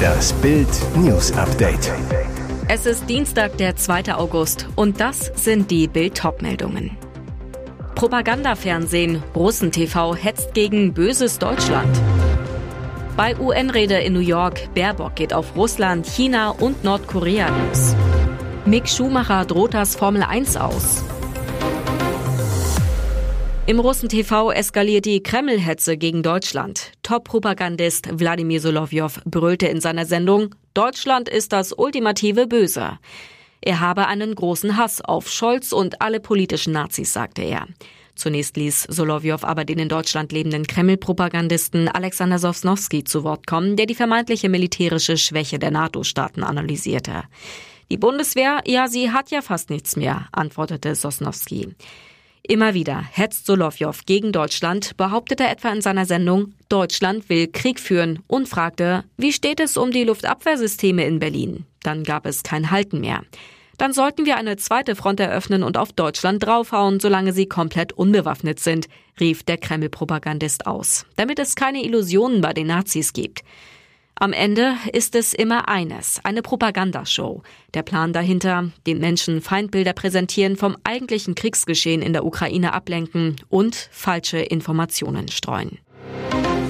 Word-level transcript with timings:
Das 0.00 0.32
Bild 0.34 0.68
News 0.96 1.32
Update. 1.32 1.92
Es 2.68 2.86
ist 2.86 3.08
Dienstag, 3.08 3.56
der 3.58 3.76
2. 3.76 4.14
August 4.14 4.68
und 4.76 5.00
das 5.00 5.32
sind 5.34 5.70
die 5.70 5.88
Bild 5.88 6.22
meldungen 6.40 6.96
Propagandafernsehen, 7.94 9.22
Russen-TV 9.34 10.14
hetzt 10.14 10.54
gegen 10.54 10.94
böses 10.94 11.38
Deutschland. 11.38 12.00
Bei 13.16 13.38
UN-Rede 13.38 13.98
in 13.98 14.14
New 14.14 14.20
York, 14.20 14.72
Baerbock 14.74 15.16
geht 15.16 15.34
auf 15.34 15.54
Russland, 15.54 16.06
China 16.06 16.50
und 16.50 16.82
Nordkorea 16.82 17.48
los. 17.48 17.94
Mick 18.64 18.88
Schumacher 18.88 19.44
droht 19.44 19.74
das 19.74 19.96
Formel 19.96 20.22
1 20.22 20.56
aus. 20.56 21.04
Im 23.66 23.78
Russen-TV 23.78 24.50
eskaliert 24.52 25.04
die 25.04 25.22
Kreml-Hetze 25.22 25.96
gegen 25.96 26.22
Deutschland. 26.22 26.92
Top-Propagandist 27.02 28.08
Wladimir 28.18 28.60
Solovyov 28.60 29.20
brüllte 29.24 29.66
in 29.68 29.80
seiner 29.80 30.06
Sendung, 30.06 30.54
Deutschland 30.74 31.28
ist 31.28 31.52
das 31.52 31.72
ultimative 31.72 32.46
Böse. 32.46 32.98
Er 33.60 33.80
habe 33.80 34.06
einen 34.06 34.34
großen 34.34 34.76
Hass 34.76 35.00
auf 35.00 35.30
Scholz 35.30 35.72
und 35.72 36.00
alle 36.00 36.20
politischen 36.20 36.72
Nazis, 36.72 37.12
sagte 37.12 37.42
er. 37.42 37.68
Zunächst 38.16 38.56
ließ 38.56 38.84
Solovyov 38.84 39.44
aber 39.44 39.64
den 39.64 39.78
in 39.78 39.88
Deutschland 39.88 40.32
lebenden 40.32 40.66
Kreml-Propagandisten 40.66 41.88
Alexander 41.88 42.38
Sosnowski 42.38 43.04
zu 43.04 43.24
Wort 43.24 43.46
kommen, 43.46 43.76
der 43.76 43.86
die 43.86 43.94
vermeintliche 43.94 44.48
militärische 44.48 45.16
Schwäche 45.16 45.58
der 45.58 45.70
NATO-Staaten 45.70 46.42
analysierte. 46.42 47.24
Die 47.90 47.98
Bundeswehr, 47.98 48.60
ja, 48.66 48.88
sie 48.88 49.10
hat 49.10 49.30
ja 49.30 49.42
fast 49.42 49.70
nichts 49.70 49.96
mehr, 49.96 50.28
antwortete 50.32 50.94
Sosnowski. 50.94 51.74
Immer 52.42 52.74
wieder 52.74 53.02
hetzt 53.12 53.46
Solovjov 53.46 54.06
gegen 54.06 54.32
Deutschland, 54.32 54.96
behauptete 54.96 55.46
etwa 55.46 55.70
in 55.70 55.82
seiner 55.82 56.06
Sendung, 56.06 56.54
Deutschland 56.68 57.28
will 57.28 57.48
Krieg 57.48 57.78
führen 57.78 58.20
und 58.26 58.48
fragte, 58.48 59.04
wie 59.16 59.32
steht 59.32 59.60
es 59.60 59.76
um 59.76 59.90
die 59.90 60.04
Luftabwehrsysteme 60.04 61.04
in 61.04 61.18
Berlin? 61.18 61.66
Dann 61.82 62.02
gab 62.02 62.26
es 62.26 62.42
kein 62.42 62.70
Halten 62.70 63.00
mehr. 63.00 63.22
Dann 63.78 63.92
sollten 63.94 64.26
wir 64.26 64.36
eine 64.36 64.56
zweite 64.56 64.94
Front 64.94 65.20
eröffnen 65.20 65.62
und 65.62 65.78
auf 65.78 65.92
Deutschland 65.92 66.44
draufhauen, 66.44 67.00
solange 67.00 67.32
sie 67.32 67.46
komplett 67.46 67.92
unbewaffnet 67.92 68.60
sind, 68.60 68.88
rief 69.18 69.42
der 69.42 69.56
Kreml-Propagandist 69.56 70.66
aus, 70.66 71.06
damit 71.16 71.38
es 71.38 71.56
keine 71.56 71.82
Illusionen 71.82 72.42
bei 72.42 72.52
den 72.52 72.66
Nazis 72.66 73.14
gibt. 73.14 73.40
Am 74.22 74.34
Ende 74.34 74.74
ist 74.92 75.14
es 75.14 75.32
immer 75.32 75.70
eines, 75.70 76.20
eine 76.24 76.42
Propagandashow. 76.42 77.42
Der 77.72 77.82
Plan 77.82 78.12
dahinter, 78.12 78.70
den 78.86 78.98
Menschen 78.98 79.40
Feindbilder 79.40 79.94
präsentieren, 79.94 80.56
vom 80.56 80.76
eigentlichen 80.84 81.34
Kriegsgeschehen 81.34 82.02
in 82.02 82.12
der 82.12 82.26
Ukraine 82.26 82.74
ablenken 82.74 83.36
und 83.48 83.74
falsche 83.90 84.36
Informationen 84.36 85.28
streuen. 85.28 85.78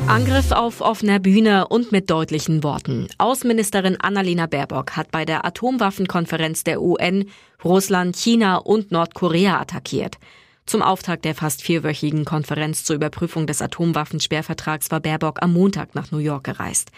Angriff 0.06 0.52
auf 0.52 0.80
offener 0.80 1.18
Bühne 1.18 1.66
und 1.66 1.90
mit 1.90 2.08
deutlichen 2.08 2.62
Worten. 2.62 3.08
Außenministerin 3.18 4.00
Annalena 4.00 4.46
Baerbock 4.46 4.96
hat 4.96 5.10
bei 5.10 5.24
der 5.24 5.44
Atomwaffenkonferenz 5.44 6.62
der 6.62 6.80
UN 6.80 7.28
Russland, 7.64 8.14
China 8.14 8.58
und 8.58 8.92
Nordkorea 8.92 9.60
attackiert. 9.60 10.18
Zum 10.66 10.82
Auftakt 10.82 11.24
der 11.24 11.34
fast 11.34 11.62
vierwöchigen 11.62 12.24
Konferenz 12.24 12.84
zur 12.84 12.94
Überprüfung 12.94 13.48
des 13.48 13.60
Atomwaffensperrvertrags 13.60 14.92
war 14.92 15.00
Baerbock 15.00 15.42
am 15.42 15.52
Montag 15.52 15.96
nach 15.96 16.12
New 16.12 16.18
York 16.18 16.44
gereist. 16.44 16.92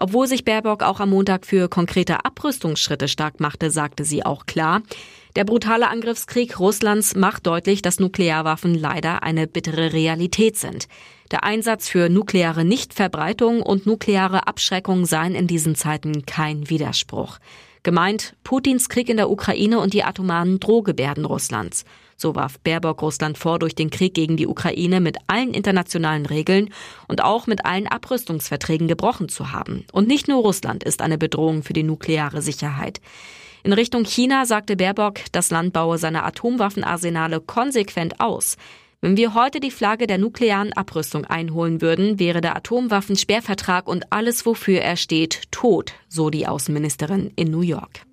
Obwohl 0.00 0.28
sich 0.28 0.44
Baerbock 0.44 0.84
auch 0.84 1.00
am 1.00 1.10
Montag 1.10 1.44
für 1.44 1.68
konkrete 1.68 2.24
Abrüstungsschritte 2.24 3.08
stark 3.08 3.40
machte, 3.40 3.70
sagte 3.72 4.04
sie 4.04 4.24
auch 4.24 4.46
klar, 4.46 4.82
der 5.34 5.44
brutale 5.44 5.88
Angriffskrieg 5.88 6.58
Russlands 6.58 7.16
macht 7.16 7.46
deutlich, 7.46 7.82
dass 7.82 7.98
Nuklearwaffen 7.98 8.74
leider 8.74 9.24
eine 9.24 9.48
bittere 9.48 9.92
Realität 9.92 10.56
sind. 10.56 10.86
Der 11.32 11.42
Einsatz 11.42 11.88
für 11.88 12.08
nukleare 12.08 12.64
Nichtverbreitung 12.64 13.60
und 13.60 13.86
nukleare 13.86 14.46
Abschreckung 14.46 15.04
seien 15.04 15.34
in 15.34 15.48
diesen 15.48 15.74
Zeiten 15.74 16.24
kein 16.24 16.70
Widerspruch. 16.70 17.38
Gemeint 17.82 18.34
Putins 18.44 18.88
Krieg 18.88 19.08
in 19.08 19.16
der 19.16 19.30
Ukraine 19.30 19.80
und 19.80 19.94
die 19.94 20.04
atomaren 20.04 20.60
Drohgebärden 20.60 21.24
Russlands. 21.24 21.84
So 22.20 22.34
warf 22.34 22.58
Baerbock 22.58 23.00
Russland 23.00 23.38
vor, 23.38 23.60
durch 23.60 23.76
den 23.76 23.90
Krieg 23.90 24.12
gegen 24.12 24.36
die 24.36 24.48
Ukraine 24.48 25.00
mit 25.00 25.18
allen 25.28 25.54
internationalen 25.54 26.26
Regeln 26.26 26.70
und 27.06 27.22
auch 27.22 27.46
mit 27.46 27.64
allen 27.64 27.86
Abrüstungsverträgen 27.86 28.88
gebrochen 28.88 29.28
zu 29.28 29.52
haben. 29.52 29.84
Und 29.92 30.08
nicht 30.08 30.26
nur 30.26 30.42
Russland 30.42 30.82
ist 30.82 31.00
eine 31.00 31.16
Bedrohung 31.16 31.62
für 31.62 31.74
die 31.74 31.84
nukleare 31.84 32.42
Sicherheit. 32.42 33.00
In 33.62 33.72
Richtung 33.72 34.04
China 34.04 34.46
sagte 34.46 34.76
Baerbock, 34.76 35.20
das 35.30 35.50
Land 35.50 35.72
baue 35.72 35.96
seine 35.96 36.24
Atomwaffenarsenale 36.24 37.40
konsequent 37.40 38.20
aus. 38.20 38.56
Wenn 39.00 39.16
wir 39.16 39.34
heute 39.34 39.60
die 39.60 39.70
Flagge 39.70 40.08
der 40.08 40.18
nuklearen 40.18 40.72
Abrüstung 40.72 41.24
einholen 41.24 41.80
würden, 41.80 42.18
wäre 42.18 42.40
der 42.40 42.56
Atomwaffensperrvertrag 42.56 43.86
und 43.86 44.12
alles, 44.12 44.44
wofür 44.44 44.80
er 44.80 44.96
steht, 44.96 45.42
tot, 45.52 45.92
so 46.08 46.30
die 46.30 46.48
Außenministerin 46.48 47.30
in 47.36 47.52
New 47.52 47.60
York. 47.60 48.07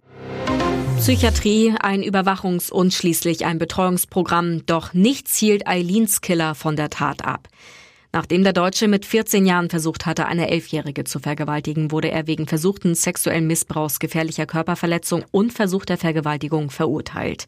Psychiatrie, 0.97 1.73
ein 1.79 2.01
Überwachungs- 2.01 2.71
und 2.71 2.93
schließlich 2.93 3.45
ein 3.45 3.59
Betreuungsprogramm, 3.59 4.65
doch 4.65 4.93
nichts 4.93 5.37
hielt 5.37 5.67
Eileens 5.67 6.21
Killer 6.21 6.55
von 6.55 6.75
der 6.75 6.89
Tat 6.89 7.23
ab. 7.23 7.47
Nachdem 8.11 8.43
der 8.43 8.53
Deutsche 8.53 8.87
mit 8.87 9.05
14 9.05 9.45
Jahren 9.45 9.69
versucht 9.69 10.05
hatte, 10.05 10.25
eine 10.25 10.49
Elfjährige 10.49 11.03
zu 11.03 11.19
vergewaltigen, 11.19 11.91
wurde 11.91 12.09
er 12.09 12.27
wegen 12.27 12.47
versuchten 12.47 12.95
sexuellen 12.95 13.45
Missbrauchs, 13.45 13.99
gefährlicher 13.99 14.45
Körperverletzung 14.45 15.25
und 15.31 15.51
versuchter 15.51 15.97
Vergewaltigung 15.97 16.69
verurteilt. 16.69 17.45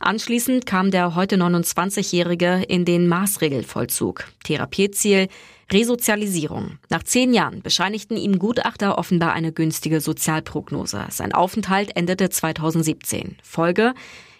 Anschließend 0.00 0.64
kam 0.64 0.90
der 0.90 1.14
heute 1.14 1.36
29-Jährige 1.36 2.62
in 2.68 2.84
den 2.84 3.06
Maßregelvollzug. 3.06 4.24
Therapieziel 4.44 5.28
Resozialisierung. 5.70 6.78
Nach 6.88 7.02
zehn 7.02 7.34
Jahren 7.34 7.62
bescheinigten 7.62 8.16
ihm 8.16 8.38
Gutachter 8.38 8.98
offenbar 8.98 9.32
eine 9.32 9.52
günstige 9.52 10.00
Sozialprognose. 10.00 11.06
Sein 11.10 11.32
Aufenthalt 11.32 11.94
endete 11.96 12.30
2017. 12.30 13.36
Folge 13.42 13.94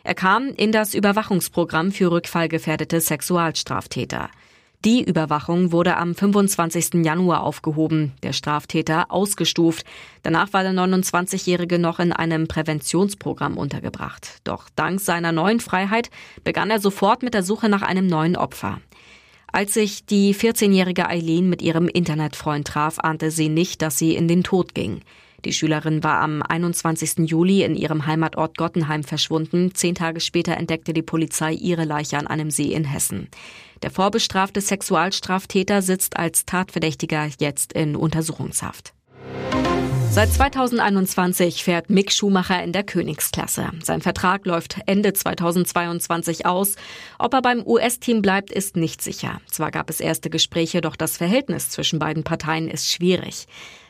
er 0.09 0.15
kam 0.15 0.49
in 0.49 0.73
das 0.73 0.95
Überwachungsprogramm 0.95 1.93
für 1.93 2.11
rückfallgefährdete 2.11 2.99
Sexualstraftäter. 2.99 4.31
Die 4.85 5.05
Überwachung 5.05 5.71
wurde 5.71 5.99
am 5.99 6.15
25. 6.15 7.05
Januar 7.05 7.43
aufgehoben, 7.43 8.13
der 8.23 8.33
Straftäter 8.33 9.11
ausgestuft. 9.11 9.85
Danach 10.23 10.55
war 10.55 10.63
der 10.63 10.73
29-Jährige 10.73 11.79
noch 11.79 11.99
in 11.99 12.15
einem 12.15 12.49
Präventionsprogramm 12.49 13.59
untergebracht. 13.59 14.39
Doch 14.45 14.71
dank 14.77 15.01
seiner 15.01 15.33
neuen 15.33 15.61
Freiheit 15.61 16.11
begann 16.43 16.71
er 16.71 16.81
sofort 16.81 17.23
mit 17.23 17.35
der 17.35 17.43
Suche 17.43 17.69
nach 17.69 17.83
einem 17.83 18.07
neuen 18.07 18.37
Opfer. 18.37 18.81
Als 19.51 19.75
sich 19.75 20.05
die 20.05 20.35
14-jährige 20.35 21.09
Eileen 21.09 21.49
mit 21.49 21.63
ihrem 21.63 21.89
Internetfreund 21.89 22.67
traf, 22.67 22.99
ahnte 22.99 23.31
sie 23.31 23.49
nicht, 23.49 23.83
dass 23.83 23.99
sie 23.99 24.15
in 24.15 24.29
den 24.29 24.45
Tod 24.45 24.75
ging. 24.75 25.01
Die 25.45 25.53
Schülerin 25.53 26.03
war 26.03 26.21
am 26.21 26.43
21. 26.43 27.31
Juli 27.31 27.63
in 27.63 27.77
ihrem 27.77 28.07
Heimatort 28.07 28.59
Gottenheim 28.59 29.05
verschwunden. 29.05 29.75
Zehn 29.75 29.95
Tage 29.95 30.21
später 30.21 30.57
entdeckte 30.57 30.93
die 30.93 31.03
Polizei 31.03 31.53
ihre 31.53 31.85
Leiche 31.85 32.19
an 32.19 32.27
einem 32.27 32.51
See 32.51 32.73
in 32.73 32.85
Hessen. 32.85 33.29
Der 33.83 33.91
vorbestrafte 33.91 34.61
Sexualstraftäter 34.61 35.81
sitzt 35.81 36.17
als 36.17 36.45
Tatverdächtiger 36.45 37.29
jetzt 37.39 37.73
in 37.73 37.95
Untersuchungshaft. 37.95 38.93
Seit 40.19 40.33
2021 40.33 41.63
fährt 41.63 41.91
Mick 41.91 42.11
Schumacher 42.11 42.61
in 42.65 42.73
der 42.73 42.83
Königsklasse. 42.83 43.71
Sein 43.85 44.01
Vertrag 44.01 44.47
läuft 44.47 44.81
Ende 44.87 45.13
2022 45.13 46.45
aus. 46.45 46.75
Ob 47.21 47.35
er 47.35 47.41
beim 47.41 47.65
US-Team 47.65 48.21
bleibt, 48.21 48.51
ist 48.51 48.77
nicht 48.77 49.01
sicher. 49.01 49.41
Zwar 49.47 49.71
gab 49.71 49.89
es 49.91 50.01
erste 50.01 50.29
Gespräche, 50.29 50.81
doch 50.81 50.97
das 50.97 51.19
Verhältnis 51.19 51.71
zwischen 51.71 52.01
beiden 52.01 52.25
Parteien 52.25 52.67
ist 52.67 52.91
schwierig. 52.91 53.47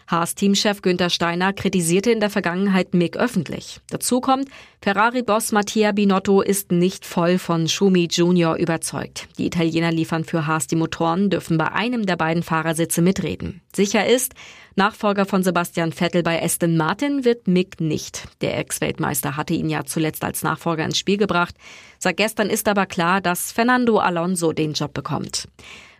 Haas-Teamchef 0.08 0.82
Günther 0.82 1.10
Steiner 1.10 1.52
kritisierte 1.52 2.10
in 2.10 2.20
der 2.20 2.30
Vergangenheit 2.30 2.94
Mick 2.94 3.16
öffentlich. 3.16 3.80
Dazu 3.90 4.20
kommt, 4.20 4.48
Ferrari-Boss 4.80 5.52
Mattia 5.52 5.92
Binotto 5.92 6.40
ist 6.40 6.72
nicht 6.72 7.04
voll 7.04 7.38
von 7.38 7.68
Schumi 7.68 8.08
Junior 8.10 8.56
überzeugt. 8.56 9.28
Die 9.36 9.46
Italiener 9.46 9.92
liefern 9.92 10.24
für 10.24 10.46
Haas 10.46 10.66
die 10.66 10.76
Motoren, 10.76 11.28
dürfen 11.28 11.58
bei 11.58 11.70
einem 11.72 12.06
der 12.06 12.16
beiden 12.16 12.42
Fahrersitze 12.42 13.02
mitreden. 13.02 13.60
Sicher 13.74 14.06
ist, 14.06 14.34
Nachfolger 14.76 15.26
von 15.26 15.42
Sebastian 15.42 15.92
Vettel 15.92 16.22
bei 16.22 16.42
Aston 16.42 16.76
Martin 16.76 17.24
wird 17.24 17.48
Mick 17.48 17.80
nicht. 17.80 18.28
Der 18.40 18.56
Ex-Weltmeister 18.58 19.36
hatte 19.36 19.52
ihn 19.52 19.68
ja 19.68 19.84
zuletzt 19.84 20.24
als 20.24 20.42
Nachfolger 20.42 20.84
ins 20.84 20.98
Spiel 20.98 21.16
gebracht. 21.16 21.54
Seit 21.98 22.16
gestern 22.16 22.48
ist 22.48 22.68
aber 22.68 22.86
klar, 22.86 23.20
dass 23.20 23.52
Fernando 23.52 23.98
Alonso 23.98 24.52
den 24.52 24.72
Job 24.72 24.94
bekommt. 24.94 25.48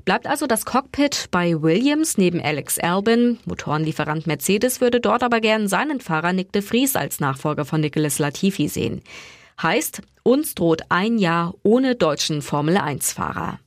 Bleibt 0.09 0.27
also 0.27 0.47
das 0.47 0.65
Cockpit 0.65 1.27
bei 1.31 1.61
Williams 1.61 2.17
neben 2.17 2.41
Alex 2.41 2.79
Albin. 2.79 3.39
Motorenlieferant 3.45 4.27
Mercedes 4.27 4.81
würde 4.81 5.03
dort 5.03 5.23
aber 5.23 5.39
gern 5.43 5.69
seinen 5.69 6.01
Fahrer 6.01 6.33
Nick 6.33 6.51
de 6.51 6.63
Vries 6.63 6.97
als 6.97 7.21
Nachfolger 7.21 7.67
von 7.67 7.83
Nicolas 7.83 8.19
Latifi 8.19 8.69
sehen. 8.69 9.03
Heißt, 9.61 10.01
uns 10.23 10.55
droht 10.55 10.81
ein 10.89 11.19
Jahr 11.19 11.53
ohne 11.63 11.95
deutschen 11.95 12.41
Formel-1-Fahrer. 12.41 13.59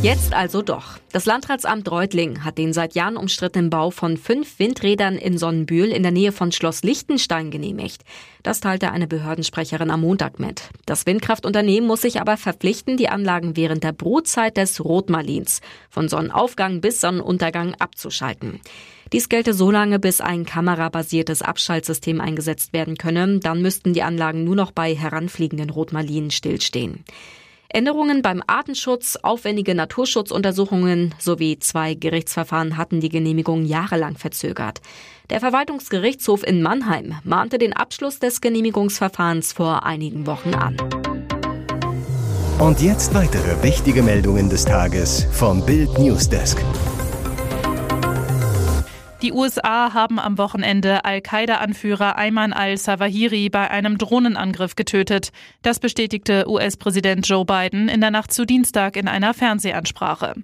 Jetzt 0.00 0.32
also 0.32 0.62
doch. 0.62 0.96
Das 1.10 1.26
Landratsamt 1.26 1.90
Reutling 1.90 2.44
hat 2.44 2.56
den 2.56 2.72
seit 2.72 2.94
Jahren 2.94 3.16
umstrittenen 3.16 3.68
Bau 3.68 3.90
von 3.90 4.16
fünf 4.16 4.60
Windrädern 4.60 5.16
in 5.16 5.38
Sonnenbühl 5.38 5.86
in 5.88 6.04
der 6.04 6.12
Nähe 6.12 6.30
von 6.30 6.52
Schloss 6.52 6.84
Lichtenstein 6.84 7.50
genehmigt. 7.50 8.04
Das 8.44 8.60
teilte 8.60 8.92
eine 8.92 9.08
Behördensprecherin 9.08 9.90
am 9.90 10.02
Montag 10.02 10.38
mit. 10.38 10.70
Das 10.86 11.04
Windkraftunternehmen 11.04 11.88
muss 11.88 12.02
sich 12.02 12.20
aber 12.20 12.36
verpflichten, 12.36 12.96
die 12.96 13.08
Anlagen 13.08 13.56
während 13.56 13.82
der 13.82 13.92
Brutzeit 13.92 14.56
des 14.56 14.84
Rotmarlins 14.84 15.62
von 15.90 16.08
Sonnenaufgang 16.08 16.80
bis 16.80 17.00
Sonnenuntergang 17.00 17.74
abzuschalten. 17.80 18.60
Dies 19.12 19.28
gelte 19.28 19.52
so 19.52 19.72
lange, 19.72 19.98
bis 19.98 20.20
ein 20.20 20.46
kamerabasiertes 20.46 21.42
Abschaltsystem 21.42 22.20
eingesetzt 22.20 22.72
werden 22.72 22.98
könne. 22.98 23.40
Dann 23.40 23.62
müssten 23.62 23.94
die 23.94 24.02
Anlagen 24.04 24.44
nur 24.44 24.54
noch 24.54 24.70
bei 24.70 24.94
heranfliegenden 24.94 25.70
Rotmarlinen 25.70 26.30
stillstehen. 26.30 27.04
Änderungen 27.70 28.22
beim 28.22 28.42
Artenschutz, 28.46 29.18
aufwendige 29.22 29.74
Naturschutzuntersuchungen 29.74 31.14
sowie 31.18 31.58
zwei 31.58 31.92
Gerichtsverfahren 31.92 32.78
hatten 32.78 33.00
die 33.00 33.10
Genehmigung 33.10 33.66
jahrelang 33.66 34.16
verzögert. 34.16 34.80
Der 35.28 35.40
Verwaltungsgerichtshof 35.40 36.46
in 36.46 36.62
Mannheim 36.62 37.16
mahnte 37.24 37.58
den 37.58 37.74
Abschluss 37.74 38.20
des 38.20 38.40
Genehmigungsverfahrens 38.40 39.52
vor 39.52 39.84
einigen 39.84 40.26
Wochen 40.26 40.54
an. 40.54 40.78
Und 42.58 42.80
jetzt 42.80 43.12
weitere 43.14 43.62
wichtige 43.62 44.02
Meldungen 44.02 44.48
des 44.48 44.64
Tages 44.64 45.26
vom 45.30 45.64
Bild 45.64 45.98
Newsdesk. 45.98 46.64
Die 49.20 49.32
USA 49.32 49.94
haben 49.94 50.20
am 50.20 50.38
Wochenende 50.38 51.04
Al-Qaida-Anführer 51.04 52.16
Ayman 52.16 52.52
al-Zawahiri 52.52 53.48
bei 53.48 53.68
einem 53.68 53.98
Drohnenangriff 53.98 54.76
getötet. 54.76 55.32
Das 55.62 55.80
bestätigte 55.80 56.48
US-Präsident 56.48 57.26
Joe 57.28 57.44
Biden 57.44 57.88
in 57.88 58.00
der 58.00 58.12
Nacht 58.12 58.32
zu 58.32 58.44
Dienstag 58.44 58.94
in 58.94 59.08
einer 59.08 59.34
Fernsehansprache. 59.34 60.34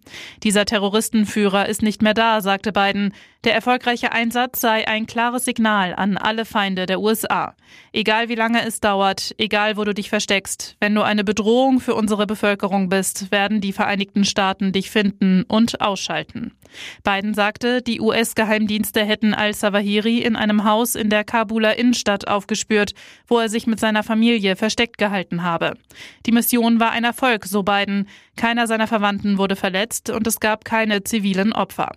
Dieser 0.43 0.65
Terroristenführer 0.65 1.69
ist 1.69 1.83
nicht 1.83 2.03
mehr 2.03 2.15
da, 2.15 2.41
sagte 2.41 2.73
Biden. 2.73 3.15
Der 3.45 3.55
erfolgreiche 3.55 4.11
Einsatz 4.11 4.61
sei 4.61 4.89
ein 4.89 5.07
klares 5.07 5.45
Signal 5.45 5.95
an 5.95 6.17
alle 6.17 6.45
Feinde 6.45 6.87
der 6.87 6.99
USA. 6.99 7.55
Egal 7.93 8.29
wie 8.29 8.35
lange 8.35 8.67
es 8.67 8.81
dauert, 8.81 9.35
egal 9.39 9.77
wo 9.77 9.85
du 9.85 9.93
dich 9.93 10.09
versteckst, 10.09 10.77
wenn 10.81 10.95
du 10.95 11.03
eine 11.03 11.23
Bedrohung 11.23 11.79
für 11.79 11.95
unsere 11.95 12.27
Bevölkerung 12.27 12.89
bist, 12.89 13.31
werden 13.31 13.61
die 13.61 13.75
Vereinigten 13.75 14.25
Staaten 14.25 14.73
dich 14.73 14.91
finden 14.91 15.45
und 15.47 15.81
ausschalten. 15.83 16.57
Biden 17.05 17.35
sagte, 17.35 17.83
die 17.83 18.01
US-Geheimdienste 18.01 18.64
hätten 19.05 19.35
al-Sawahiri 19.35 20.19
in 20.19 20.37
einem 20.37 20.65
Haus 20.65 20.95
in 20.95 21.11
der 21.11 21.25
Kabuler 21.25 21.77
Innenstadt 21.77 22.29
aufgespürt, 22.29 22.95
wo 23.27 23.39
er 23.39 23.49
sich 23.49 23.67
mit 23.67 23.81
seiner 23.81 24.03
Familie 24.03 24.57
versteckt 24.57 24.99
gehalten 24.99 25.43
habe. 25.43 25.75
Die 26.27 26.33
Mission 26.33 26.81
war 26.81 26.91
ein 26.91 27.05
Erfolg, 27.05 27.45
so 27.45 27.63
Biden. 27.63 28.09
Keiner 28.37 28.67
seiner 28.67 28.87
Verwandten 28.87 29.39
wurde 29.39 29.57
verletzt 29.57 30.11
und 30.11 30.27
es 30.27 30.41
gab 30.41 30.65
keine 30.65 31.05
zivilen 31.05 31.53
Opfer. 31.53 31.93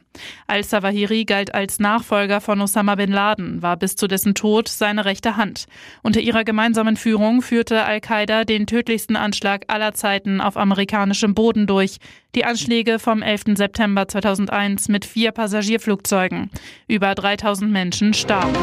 Al-Sawahiri 0.48 1.26
galt 1.26 1.54
als 1.54 1.80
Nachfolger 1.80 2.42
von 2.42 2.62
Osama 2.62 2.96
bin 2.96 3.12
Laden, 3.12 3.62
war 3.62 3.78
bis 3.78 3.96
zu 3.96 4.08
dessen 4.08 4.36
Tod 4.36 4.68
seine 4.68 5.06
rechte 5.06 5.38
Hand. 5.38 5.66
Unter 6.04 6.20
ihrer 6.20 6.44
gemeinsamen 6.44 6.96
Führung 6.96 7.42
führte 7.42 7.84
Al-Qaida 7.84 8.44
den 8.44 8.68
tödlichsten 8.68 9.16
Anschlag 9.16 9.66
aller 9.68 9.94
Zeiten 9.94 10.42
auf 10.42 10.58
amerikanischem 10.58 11.34
Boden 11.34 11.68
durch. 11.68 11.98
Die 12.36 12.46
Anschläge 12.46 13.00
vom 13.00 13.22
11. 13.22 13.56
September 13.56 14.08
2001 14.08 14.90
mit 14.90 15.06
vier 15.06 15.32
Passagierflugzeugen. 15.32 16.52
Über 16.88 17.16
3000 17.16 17.72
Menschen 17.72 18.14
starben. 18.14 18.54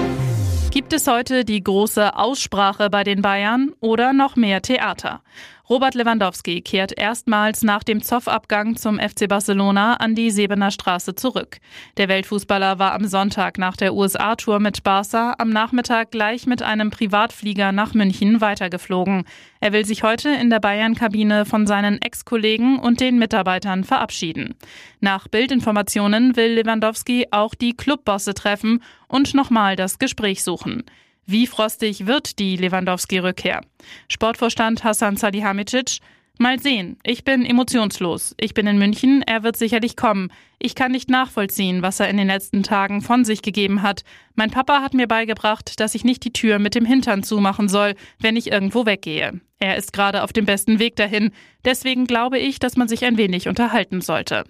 Gibt 0.74 0.92
es 0.92 1.06
heute 1.06 1.44
die 1.44 1.62
große 1.62 2.16
Aussprache 2.16 2.90
bei 2.90 3.04
den 3.04 3.22
Bayern 3.22 3.70
oder 3.78 4.12
noch 4.12 4.34
mehr 4.34 4.60
Theater? 4.60 5.22
Robert 5.70 5.94
Lewandowski 5.94 6.60
kehrt 6.60 6.92
erstmals 6.98 7.62
nach 7.62 7.82
dem 7.82 8.02
Zoff-Abgang 8.02 8.76
zum 8.76 8.98
FC 8.98 9.26
Barcelona 9.26 9.94
an 9.94 10.14
die 10.14 10.30
Sebener 10.30 10.70
Straße 10.70 11.14
zurück. 11.14 11.56
Der 11.96 12.08
Weltfußballer 12.10 12.78
war 12.78 12.92
am 12.92 13.06
Sonntag 13.06 13.56
nach 13.56 13.74
der 13.74 13.94
USA-Tour 13.94 14.60
mit 14.60 14.82
Barca 14.82 15.34
am 15.38 15.48
Nachmittag 15.48 16.10
gleich 16.10 16.46
mit 16.46 16.62
einem 16.62 16.90
Privatflieger 16.90 17.72
nach 17.72 17.94
München 17.94 18.42
weitergeflogen. 18.42 19.24
Er 19.60 19.72
will 19.72 19.86
sich 19.86 20.02
heute 20.02 20.28
in 20.28 20.50
der 20.50 20.60
Bayern-Kabine 20.60 21.46
von 21.46 21.66
seinen 21.66 21.98
Ex-Kollegen 22.02 22.78
und 22.78 23.00
den 23.00 23.18
Mitarbeitern 23.18 23.84
verabschieden. 23.84 24.56
Nach 25.00 25.28
Bildinformationen 25.28 26.36
will 26.36 26.52
Lewandowski 26.52 27.28
auch 27.30 27.54
die 27.54 27.74
Clubbosse 27.74 28.34
treffen 28.34 28.82
und 29.08 29.32
nochmal 29.32 29.76
das 29.76 29.98
Gespräch 29.98 30.44
suchen. 30.44 30.84
Wie 31.26 31.46
frostig 31.46 32.06
wird 32.06 32.38
die 32.38 32.56
Lewandowski-Rückkehr? 32.56 33.62
Sportvorstand 34.08 34.84
Hassan 34.84 35.16
Salihamidzic. 35.16 36.00
Mal 36.36 36.58
sehen. 36.58 36.98
Ich 37.04 37.24
bin 37.24 37.46
emotionslos. 37.46 38.34
Ich 38.38 38.54
bin 38.54 38.66
in 38.66 38.76
München. 38.76 39.22
Er 39.22 39.44
wird 39.44 39.56
sicherlich 39.56 39.96
kommen. 39.96 40.32
Ich 40.58 40.74
kann 40.74 40.90
nicht 40.90 41.08
nachvollziehen, 41.08 41.80
was 41.80 42.00
er 42.00 42.08
in 42.08 42.16
den 42.16 42.26
letzten 42.26 42.64
Tagen 42.64 43.02
von 43.02 43.24
sich 43.24 43.40
gegeben 43.40 43.82
hat. 43.82 44.02
Mein 44.34 44.50
Papa 44.50 44.82
hat 44.82 44.94
mir 44.94 45.06
beigebracht, 45.06 45.78
dass 45.78 45.94
ich 45.94 46.04
nicht 46.04 46.24
die 46.24 46.32
Tür 46.32 46.58
mit 46.58 46.74
dem 46.74 46.84
Hintern 46.84 47.22
zumachen 47.22 47.68
soll, 47.68 47.94
wenn 48.18 48.36
ich 48.36 48.50
irgendwo 48.50 48.84
weggehe. 48.84 49.40
Er 49.60 49.76
ist 49.76 49.92
gerade 49.92 50.24
auf 50.24 50.32
dem 50.32 50.44
besten 50.44 50.80
Weg 50.80 50.96
dahin. 50.96 51.30
Deswegen 51.64 52.06
glaube 52.06 52.38
ich, 52.38 52.58
dass 52.58 52.76
man 52.76 52.88
sich 52.88 53.04
ein 53.04 53.16
wenig 53.16 53.48
unterhalten 53.48 54.00
sollte. 54.00 54.44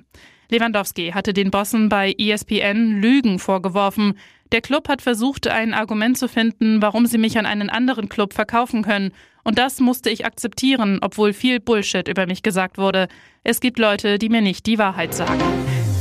Lewandowski 0.50 1.10
hatte 1.12 1.32
den 1.32 1.50
Bossen 1.50 1.88
bei 1.88 2.14
ESPN 2.18 3.00
Lügen 3.00 3.38
vorgeworfen. 3.38 4.18
Der 4.52 4.60
Club 4.60 4.88
hat 4.88 5.02
versucht, 5.02 5.46
ein 5.46 5.74
Argument 5.74 6.16
zu 6.18 6.28
finden, 6.28 6.80
warum 6.82 7.06
sie 7.06 7.18
mich 7.18 7.38
an 7.38 7.46
einen 7.46 7.70
anderen 7.70 8.08
Club 8.08 8.34
verkaufen 8.34 8.82
können. 8.82 9.12
Und 9.42 9.58
das 9.58 9.80
musste 9.80 10.10
ich 10.10 10.24
akzeptieren, 10.24 11.00
obwohl 11.02 11.32
viel 11.32 11.60
Bullshit 11.60 12.08
über 12.08 12.26
mich 12.26 12.42
gesagt 12.42 12.78
wurde. 12.78 13.08
Es 13.42 13.60
gibt 13.60 13.78
Leute, 13.78 14.18
die 14.18 14.28
mir 14.28 14.40
nicht 14.40 14.66
die 14.66 14.78
Wahrheit 14.78 15.14
sagen. 15.14 15.42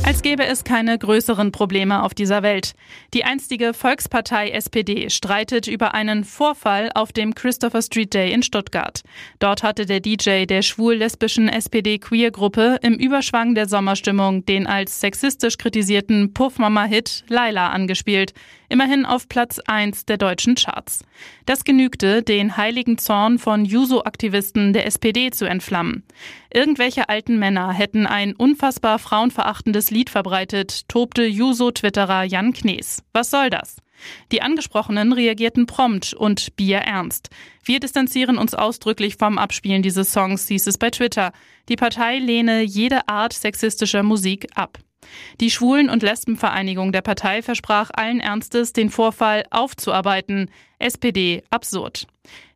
Als 0.06 0.20
gäbe 0.20 0.44
es 0.44 0.64
keine 0.64 0.98
größeren 0.98 1.50
Probleme 1.50 2.02
auf 2.02 2.12
dieser 2.12 2.42
Welt. 2.42 2.74
Die 3.14 3.24
einstige 3.24 3.72
Volkspartei 3.72 4.50
SPD 4.50 5.08
streitet 5.08 5.66
über 5.66 5.94
einen 5.94 6.24
Vorfall 6.24 6.90
auf 6.94 7.10
dem 7.10 7.34
Christopher 7.34 7.80
Street 7.80 8.12
Day 8.12 8.30
in 8.30 8.42
Stuttgart. 8.42 9.00
Dort 9.38 9.62
hatte 9.62 9.86
der 9.86 10.00
DJ 10.00 10.44
der 10.44 10.60
schwul-lesbischen 10.60 11.48
SPD-Queer-Gruppe 11.48 12.80
im 12.82 12.96
Überschwang 12.96 13.54
der 13.54 13.66
Sommerstimmung 13.66 14.44
den 14.44 14.66
als 14.66 15.00
sexistisch 15.00 15.56
kritisierten 15.56 16.34
Puffmama-Hit 16.34 17.24
Laila 17.28 17.70
angespielt. 17.70 18.34
Immerhin 18.68 19.04
auf 19.04 19.28
Platz 19.28 19.58
1 19.58 20.06
der 20.06 20.16
deutschen 20.16 20.54
Charts. 20.54 21.04
Das 21.46 21.64
genügte, 21.64 22.22
den 22.22 22.56
heiligen 22.56 22.98
Zorn 22.98 23.38
von 23.38 23.64
Juso-Aktivisten 23.64 24.72
der 24.72 24.86
SPD 24.86 25.30
zu 25.30 25.44
entflammen. 25.44 26.04
Irgendwelche 26.52 27.08
alten 27.08 27.38
Männer 27.38 27.72
hätten 27.72 28.06
ein 28.06 28.34
unfassbar 28.34 28.98
frauenverachtendes 28.98 29.90
Lied 29.90 30.10
verbreitet, 30.10 30.88
tobte 30.88 31.24
Juso-Twitterer 31.24 32.24
Jan 32.24 32.52
Knees. 32.52 33.02
Was 33.12 33.30
soll 33.30 33.50
das? 33.50 33.76
Die 34.32 34.42
Angesprochenen 34.42 35.12
reagierten 35.12 35.66
prompt 35.66 36.14
und 36.14 36.56
bierernst. 36.56 37.30
Wir 37.64 37.80
distanzieren 37.80 38.38
uns 38.38 38.54
ausdrücklich 38.54 39.16
vom 39.16 39.38
Abspielen 39.38 39.82
dieses 39.82 40.12
Songs, 40.12 40.48
hieß 40.48 40.66
es 40.66 40.78
bei 40.78 40.90
Twitter. 40.90 41.32
Die 41.68 41.76
Partei 41.76 42.18
lehne 42.18 42.62
jede 42.62 43.08
Art 43.08 43.32
sexistischer 43.32 44.02
Musik 44.02 44.48
ab. 44.54 44.78
Die 45.40 45.50
Schwulen- 45.50 45.90
und 45.90 46.02
Lesbenvereinigung 46.02 46.92
der 46.92 47.02
Partei 47.02 47.42
versprach 47.42 47.90
allen 47.94 48.20
Ernstes, 48.20 48.72
den 48.72 48.90
Vorfall 48.90 49.44
aufzuarbeiten. 49.50 50.50
SPD 50.78 51.42
absurd. 51.50 52.06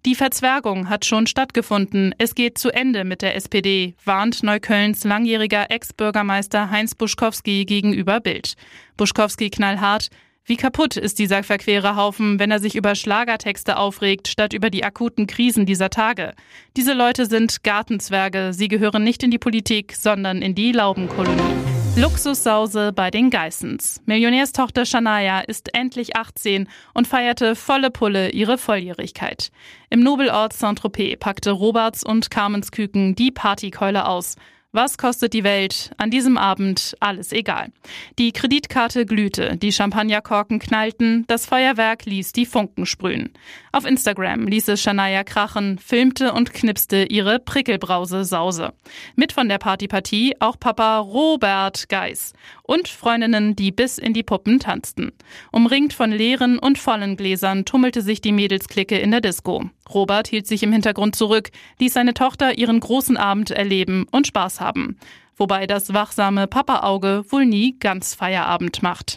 Die 0.06 0.14
Verzwergung 0.14 0.88
hat 0.88 1.04
schon 1.04 1.26
stattgefunden. 1.26 2.14
Es 2.18 2.34
geht 2.34 2.58
zu 2.58 2.70
Ende 2.70 3.04
mit 3.04 3.20
der 3.20 3.36
SPD, 3.36 3.94
warnt 4.04 4.42
Neuköllns 4.42 5.04
langjähriger 5.04 5.70
Ex-Bürgermeister 5.70 6.70
Heinz 6.70 6.94
Buschkowski 6.94 7.64
gegenüber 7.64 8.20
Bild. 8.20 8.54
Buschkowski 8.96 9.50
knallhart. 9.50 10.08
Wie 10.48 10.56
kaputt 10.56 10.96
ist 10.96 11.18
dieser 11.18 11.42
verquere 11.42 11.94
Haufen, 11.94 12.38
wenn 12.38 12.50
er 12.50 12.58
sich 12.58 12.74
über 12.74 12.94
Schlagertexte 12.94 13.76
aufregt, 13.76 14.28
statt 14.28 14.54
über 14.54 14.70
die 14.70 14.82
akuten 14.82 15.26
Krisen 15.26 15.66
dieser 15.66 15.90
Tage? 15.90 16.32
Diese 16.74 16.94
Leute 16.94 17.26
sind 17.26 17.62
Gartenzwerge. 17.62 18.54
Sie 18.54 18.68
gehören 18.68 19.04
nicht 19.04 19.22
in 19.22 19.30
die 19.30 19.38
Politik, 19.38 19.94
sondern 19.94 20.40
in 20.40 20.54
die 20.54 20.72
Laubenkolonie. 20.72 21.77
Luxussause 22.00 22.92
bei 22.92 23.10
den 23.10 23.28
Geissens. 23.28 24.00
Millionärstochter 24.06 24.86
Shania 24.86 25.40
ist 25.40 25.74
endlich 25.74 26.14
18 26.14 26.68
und 26.94 27.08
feierte 27.08 27.56
volle 27.56 27.90
Pulle 27.90 28.30
ihre 28.30 28.56
Volljährigkeit. 28.56 29.50
Im 29.90 30.04
Nobelort 30.04 30.52
Saint-Tropez 30.52 31.18
packte 31.18 31.50
Roberts 31.50 32.04
und 32.04 32.30
Carmens 32.30 32.70
Küken 32.70 33.16
die 33.16 33.32
Partykeule 33.32 34.06
aus. 34.06 34.36
Was 34.80 34.96
kostet 34.96 35.32
die 35.32 35.42
Welt? 35.42 35.90
An 35.96 36.12
diesem 36.12 36.38
Abend 36.38 36.94
alles 37.00 37.32
egal. 37.32 37.72
Die 38.16 38.30
Kreditkarte 38.30 39.06
glühte, 39.06 39.56
die 39.56 39.72
Champagnerkorken 39.72 40.60
knallten, 40.60 41.24
das 41.26 41.46
Feuerwerk 41.46 42.04
ließ 42.04 42.30
die 42.30 42.46
Funken 42.46 42.86
sprühen. 42.86 43.32
Auf 43.72 43.84
Instagram 43.84 44.46
ließ 44.46 44.68
es 44.68 44.80
Shania 44.80 45.24
krachen, 45.24 45.80
filmte 45.80 46.32
und 46.32 46.54
knipste 46.54 47.06
ihre 47.06 47.40
Prickelbrause 47.40 48.24
Sause. 48.24 48.72
Mit 49.16 49.32
von 49.32 49.48
der 49.48 49.58
Partypartie 49.58 50.36
auch 50.38 50.60
Papa 50.60 51.00
Robert 51.00 51.88
Geis 51.88 52.32
und 52.62 52.86
Freundinnen, 52.86 53.56
die 53.56 53.72
bis 53.72 53.98
in 53.98 54.12
die 54.12 54.22
Puppen 54.22 54.60
tanzten. 54.60 55.10
Umringt 55.50 55.92
von 55.92 56.12
leeren 56.12 56.60
und 56.60 56.78
vollen 56.78 57.16
Gläsern 57.16 57.64
tummelte 57.64 58.00
sich 58.00 58.20
die 58.20 58.30
Mädelsklicke 58.30 58.96
in 58.96 59.10
der 59.10 59.22
Disco. 59.22 59.68
Robert 59.92 60.28
hielt 60.28 60.46
sich 60.46 60.62
im 60.62 60.72
Hintergrund 60.72 61.16
zurück, 61.16 61.50
ließ 61.78 61.92
seine 61.92 62.14
Tochter 62.14 62.58
ihren 62.58 62.80
großen 62.80 63.16
Abend 63.16 63.50
erleben 63.50 64.06
und 64.10 64.26
Spaß 64.26 64.60
haben. 64.60 64.98
wobei 65.38 65.66
das 65.66 65.94
wachsame 65.94 66.48
Papa-Auge 66.48 67.24
wohl 67.28 67.46
nie 67.46 67.76
ganz 67.78 68.14
Feierabend 68.14 68.82
macht. 68.82 69.16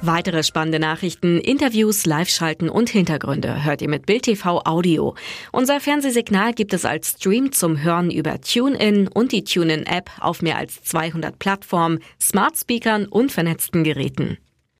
Weitere 0.00 0.44
spannende 0.44 0.78
Nachrichten, 0.78 1.38
Interviews, 1.38 2.06
Live-Schalten 2.06 2.68
und 2.68 2.88
Hintergründe 2.88 3.64
hört 3.64 3.82
ihr 3.82 3.88
mit 3.88 4.06
Bild 4.06 4.22
TV 4.22 4.62
Audio. 4.64 5.16
Unser 5.50 5.80
Fernsehsignal 5.80 6.52
gibt 6.52 6.72
es 6.72 6.84
als 6.84 7.10
Stream 7.10 7.50
zum 7.50 7.82
Hören 7.82 8.10
über 8.10 8.40
TuneIn 8.40 9.08
und 9.08 9.32
die 9.32 9.42
TuneIn-App 9.42 10.10
auf 10.20 10.40
mehr 10.40 10.56
als 10.56 10.82
200 10.84 11.38
Plattformen, 11.38 11.98
Smart 12.20 12.56
Speakern 12.56 13.06
und 13.06 13.32
vernetzten 13.32 13.82
Geräten. 13.82 14.38